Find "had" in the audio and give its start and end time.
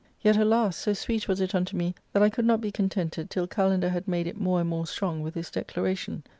3.91-4.07